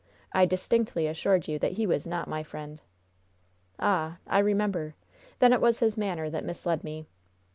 I 0.33 0.47
distinctly 0.47 1.05
assured 1.05 1.47
you 1.47 1.59
that 1.59 1.73
he 1.73 1.85
was 1.85 2.07
not 2.07 2.27
my 2.27 2.41
friend." 2.41 2.81
"Ah, 3.77 4.17
I 4.25 4.39
remember! 4.39 4.95
Then 5.37 5.53
it 5.53 5.61
was 5.61 5.77
his 5.79 5.95
manner 5.95 6.27
that 6.27 6.43
misled 6.43 6.83
me. 6.83 7.05